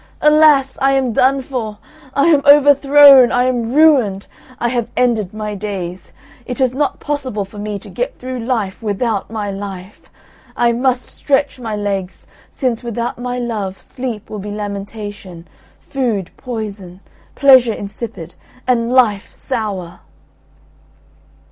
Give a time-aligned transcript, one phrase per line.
[0.21, 0.79] Alas!
[0.81, 1.77] I am done for,
[2.15, 4.25] I am overthrown, I am ruined,
[4.59, 6.11] I have ended my days;
[6.47, 10.09] it is not possible for me to get through life without my life;
[10.57, 15.47] I must stretch my legs, since without my love sleep will be lamentation,
[15.79, 17.01] food, poison,
[17.35, 18.33] pleasure insipid,
[18.65, 19.99] and life sour."